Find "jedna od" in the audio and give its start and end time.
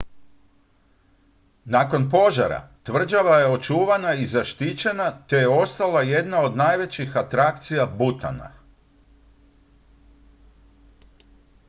6.01-6.57